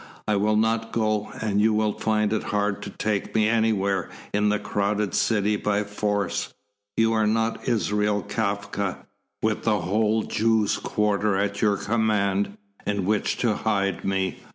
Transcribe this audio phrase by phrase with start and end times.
[0.27, 4.49] I will not go, and you will find it hard to take me anywhere in
[4.49, 6.51] the crowded city by force.
[6.97, 9.05] You are not Israel Kafka,
[9.43, 14.39] with the whole Jews' quarter at your command in which to hide me."